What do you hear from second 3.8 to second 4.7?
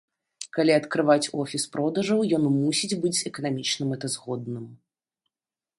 мэтазгодным.